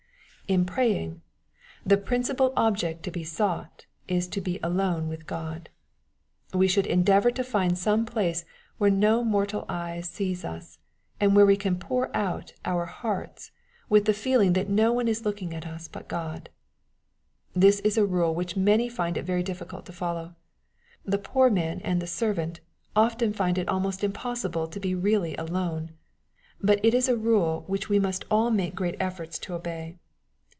[0.51, 1.21] ''In praying,
[1.87, 5.69] tJ^ principal 6l)ject to he aaughty is to be alone with God,
[6.53, 8.43] We should endeavor to find some place
[8.77, 10.77] where no mortal eye sees us,
[11.21, 13.51] and where we can pour out our hearts
[13.87, 16.49] with the feeling that no one is look ing at us but God.—
[17.55, 20.35] This is a rule which many find it very difficult to follow.
[21.05, 22.59] The poor man and the servant
[22.93, 25.91] often find it almost impossible to be really alone.
[26.59, 29.95] But it is a rule which we must all make great efforts to obey.